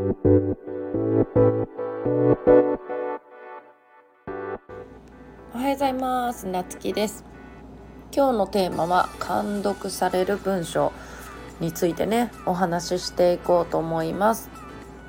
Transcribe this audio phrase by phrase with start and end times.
[0.00, 0.02] お
[5.58, 6.46] はようございます。
[6.46, 7.26] なつきです。
[8.10, 10.94] 今日のテーマは監読される文章
[11.60, 14.48] についてねお話ししていこうと思います。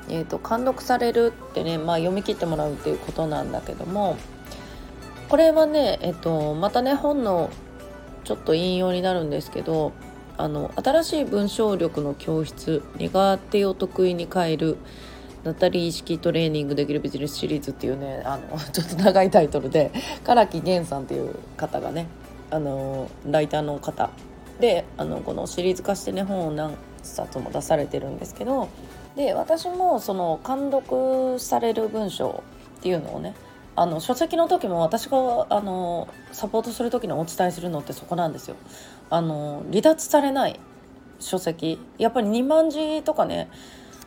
[0.10, 4.18] えーと、監読されるってね、まあ、読み切ってもらうっていうことなんだけども
[5.30, 7.50] これはね、えーと、またね本の
[8.26, 9.94] ちょっと引用になるんですけど
[10.42, 14.78] あの新しい文章力の教室苦手を得意に変える
[15.44, 19.92] ナタリー式トレーニングできるビジネスシリーズっていうねあの ちょっと長いタイトルで
[20.24, 22.08] 唐木源さんっていう方がね
[22.50, 24.10] あのライターの方
[24.60, 26.74] であのこのシリーズ化してね本を何
[27.04, 28.68] 冊も出されてるんですけど
[29.16, 32.44] で私もその監読される文章
[32.80, 33.36] っていうのをね
[33.82, 38.56] あの書籍の時も私があのサポートする時にお伝えするのってそこなんですよ。
[39.10, 40.60] あの離脱されない
[41.20, 43.50] 書籍やっぱり2万字とかね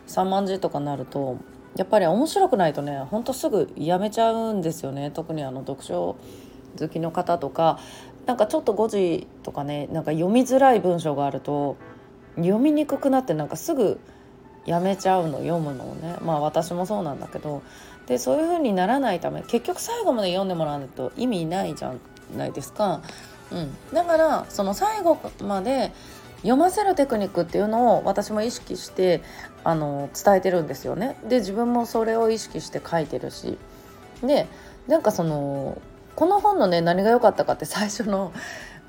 [0.07, 1.39] 3万字とかになると
[1.75, 6.17] やっぱり面白くないとねほんとすぐやめちゃうんですよね特にあの読書
[6.79, 7.81] 好きの方とか
[8.27, 11.77] なんかちょっと5時とかねなんか読みづらい文章があると
[12.37, 13.99] 読みにくくなってなんかすぐ
[14.67, 17.63] やめちゃうの読むのをねまあ私もそうなんだけど
[18.07, 21.95] でそういう風にならないため結局最後まで読んでもらわないと意味ないじゃ
[22.37, 23.03] ないですか。
[23.53, 25.93] うん、だからその最後まで
[26.39, 29.23] 読ませるテクニックっていうのを私も意識して
[29.65, 31.17] あの伝えてるんですよね。
[31.29, 33.59] で自分もそれを意識して書いてるし
[34.23, 34.47] で
[34.87, 35.81] なんかその
[36.17, 38.33] この本のね何が良かったかって最初の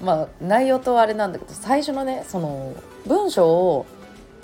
[0.02, 2.74] まあ内容とあれなんだけど最初のねその
[3.06, 3.86] 文章を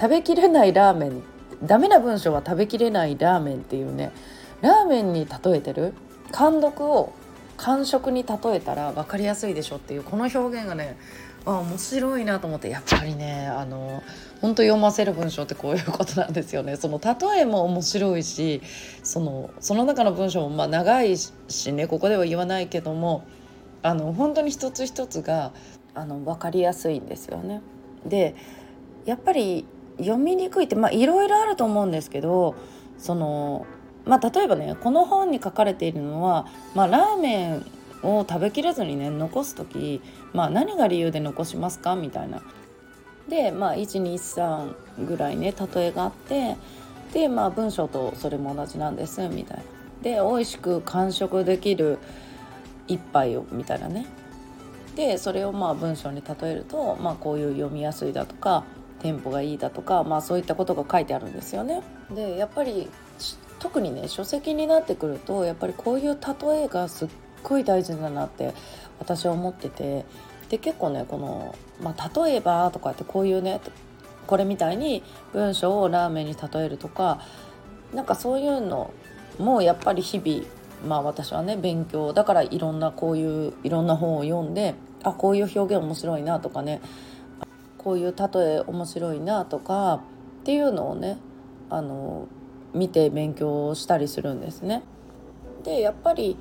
[0.01, 1.21] 食べきれないラーメン
[1.61, 4.11] ダメな文章は食べきれないラーメンっていうね
[4.61, 5.93] ラーメンに例えてる？
[6.35, 7.13] 監読を
[7.57, 10.97] 完食に例えたら分かりやすいでしょっていうこの表現がね
[11.45, 14.01] あ面白いなと思ってやっぱりねあの
[14.41, 16.77] 本当読ませる文章ってこういうことなんですよね。
[16.77, 18.63] その例えも面白いし
[19.03, 23.23] そのその中の文章もまあ長いしねここでは言わないけども
[23.83, 25.51] あの本当に一つ一つが
[25.93, 27.61] あの分かりやすいんですよね。
[28.03, 28.35] で
[29.05, 29.65] やっぱり
[29.97, 32.55] 読みにくいってまあいろいろあると思うんですけど
[32.97, 33.65] その
[34.05, 37.65] まあ例えばねこの本に書かれているのは、まあ、ラーメン
[38.03, 40.01] を食べきれずにね残す時、
[40.33, 41.95] まあ、何が理由で残しますか？
[41.95, 42.41] みたいな。
[43.29, 46.57] でまあ123ぐらいね例えがあって
[47.13, 49.63] でまあ文章とそれも同じなんですみたいな。
[50.01, 51.99] で美味しく完食できる
[52.87, 54.07] 一杯をみたいなね。
[54.95, 58.65] でそれをまあ文章に例えると、まあ、こういう読みやすいだとか
[59.01, 61.81] テンポがいいだとか、まあ、そういったことが書いてあるんですよね。
[62.13, 62.89] でやっぱり
[63.59, 67.09] 特にね書籍になってくるとやっぱりこういう例えがすっ
[67.43, 68.53] ごい大事だなって
[68.99, 70.05] 私は思ってて
[70.49, 73.59] で結構ねこの、まあ、例えばとかってこういうね
[74.27, 77.21] これみたいに文章をラーメンに例えるとか
[77.93, 78.91] なんかそういうの
[79.37, 80.45] もやっぱり日々
[80.87, 86.81] まあ私はね勉強だからいろんなこういういろんな本を読んであこういう表現面白いなとかね
[87.83, 89.95] こういう例え面白いなとか
[90.41, 91.17] っていうのをね
[91.69, 92.27] あの
[92.73, 94.83] 見て勉強したりするんですね。
[95.63, 96.37] でやっぱり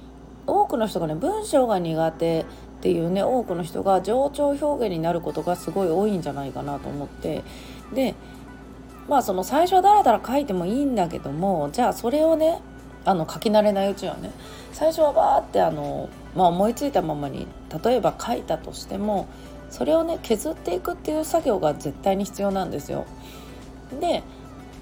[0.47, 2.45] 多くの人がね文章が苦手っ
[2.81, 7.45] ていうね多くの人が情緒表現になることがすごい多いんじゃないかなと思って
[7.93, 8.15] で
[9.09, 12.61] まあその最初はだらだら書いてもいいんだけどもじゃあそれをね
[13.05, 14.33] あの書き慣れないうちはね
[14.73, 17.47] 最初はバーってあの、まあ、思いついたままに
[17.85, 19.27] 例えば書いたとしても
[19.71, 23.07] それをね削っていくっていう作業が絶対に必要なんですよ。
[24.01, 24.23] で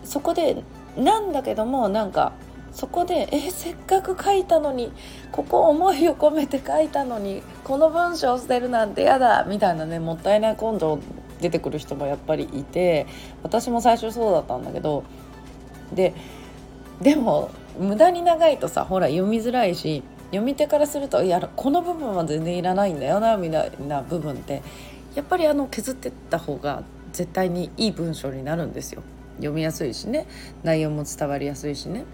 [0.05, 0.63] そこで
[0.97, 2.33] なんだけどもなんか
[2.73, 4.93] そこでえせっかく書いたのに
[5.33, 10.99] ここ思いを込めて書いたのにこの文章を捨てるなんてやだみたいなねもったいない根性
[11.41, 13.07] 出てくる人もやっぱりいて
[13.43, 15.05] 私も最初そうだったんだけど
[15.93, 16.15] で
[17.01, 24.63] でも無駄に長いとさほら読みづらいし読み手からするといやこの部分は全然いらないんだよなみたいな部分って
[25.15, 29.03] やっぱりあの削ってった方が絶対にいい文章になるんですよ。
[29.39, 30.27] 読みやすいしね
[30.63, 32.05] 内容も伝わりやすいしね。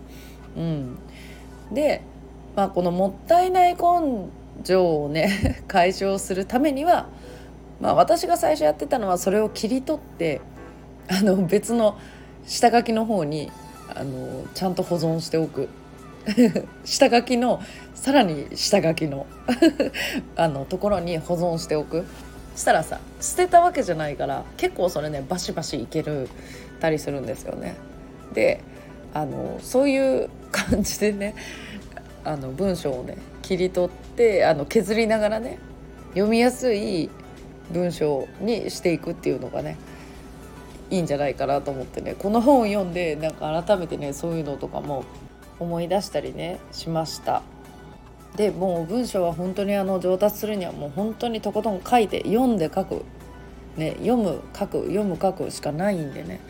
[0.56, 0.98] うん、
[1.72, 2.02] で、
[2.54, 4.28] まあ、このもったいない根
[4.62, 7.08] 性をね 解消するためには、
[7.80, 10.40] まあ、私が最初やってたのはそれを切り取って
[11.08, 11.98] あの別の
[12.46, 13.50] 下書きの方に
[13.94, 15.68] あのちゃんと保存しておく
[16.84, 17.60] 下書きの
[17.94, 19.26] さらに下書きの
[20.36, 22.04] あのところに保存しておく
[22.56, 26.28] したらさ捨てたわけじゃないから結構それねバシバシいける
[26.80, 27.76] たりするんですよね。
[28.32, 28.60] で
[29.12, 31.34] あのそういう感じでね
[32.24, 35.58] あの文章をね切り取ってあの削りながらね
[36.10, 37.10] 読みやすい
[37.70, 39.76] 文章にしていくっていうのがね
[40.90, 45.04] いいんじゃないかなと思ってねこの本を読んでなんか改めてねそういうのとかも
[45.58, 47.42] 思い出したりねしました。
[48.36, 53.04] でもう文章は本当にあの上達するにはもう本当にとことん書いて読んで書く、
[53.76, 56.40] ね、読む書く読む書くしかないんでね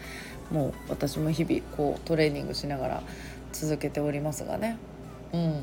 [0.50, 3.02] もう私も日々こうトレーニングしながら
[3.52, 4.78] 続けておりますがね。
[5.32, 5.60] うん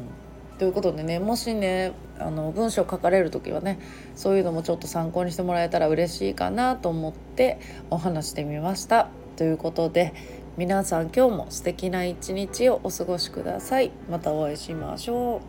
[0.59, 3.79] ということでねもしねあの文章書かれる時はね
[4.15, 7.59] そういうのもちょっと参考にしてもらえたら嬉しいかなと思って
[7.89, 9.07] お話してみました。
[9.37, 10.13] ということで
[10.57, 13.91] 皆さん今日も素敵な一日をお過ごしください。
[14.09, 15.41] またお会いしましょう。